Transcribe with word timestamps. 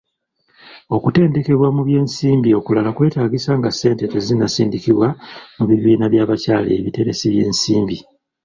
Okutendekebwa 0.95 1.67
mu 1.75 1.81
by'ensimbi 1.87 2.49
okulala 2.59 2.89
kwetaagisa 2.97 3.51
nga 3.59 3.69
ssente 3.71 4.03
tezinnasindikibwa 4.13 5.07
mu 5.57 5.63
bibiina 5.69 6.05
by'abakyala 6.13 6.67
ebiteresi 6.79 7.25
by'ensimbi. 7.33 7.97